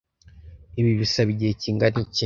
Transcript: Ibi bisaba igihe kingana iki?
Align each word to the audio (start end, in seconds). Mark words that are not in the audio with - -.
Ibi 0.79 0.91
bisaba 1.01 1.29
igihe 1.35 1.53
kingana 1.61 1.97
iki? 2.05 2.19